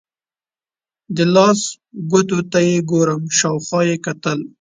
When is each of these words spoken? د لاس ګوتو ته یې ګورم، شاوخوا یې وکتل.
د 1.15 1.17
لاس 1.35 1.61
ګوتو 2.11 2.39
ته 2.51 2.59
یې 2.69 2.75
ګورم، 2.91 3.21
شاوخوا 3.37 3.81
یې 3.89 3.95
وکتل. 3.99 4.39